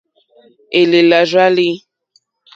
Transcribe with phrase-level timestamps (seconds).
[0.79, 1.69] Èlèlà rzàlì.